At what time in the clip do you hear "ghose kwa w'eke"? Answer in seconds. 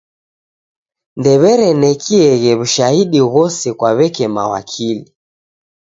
3.33-4.25